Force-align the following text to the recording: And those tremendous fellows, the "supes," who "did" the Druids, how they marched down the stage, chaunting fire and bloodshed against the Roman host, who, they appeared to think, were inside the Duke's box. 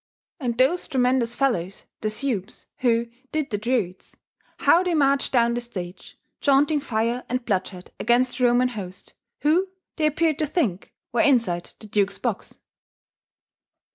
And 0.39 0.57
those 0.57 0.87
tremendous 0.87 1.35
fellows, 1.35 1.85
the 1.99 2.09
"supes," 2.09 2.65
who 2.77 3.05
"did" 3.31 3.51
the 3.51 3.59
Druids, 3.59 4.17
how 4.57 4.81
they 4.81 4.95
marched 4.95 5.31
down 5.31 5.53
the 5.53 5.61
stage, 5.61 6.17
chaunting 6.39 6.79
fire 6.79 7.23
and 7.29 7.45
bloodshed 7.45 7.91
against 7.99 8.39
the 8.39 8.45
Roman 8.45 8.69
host, 8.69 9.13
who, 9.41 9.67
they 9.97 10.07
appeared 10.07 10.39
to 10.39 10.47
think, 10.47 10.91
were 11.11 11.21
inside 11.21 11.73
the 11.77 11.85
Duke's 11.85 12.17
box. 12.17 12.57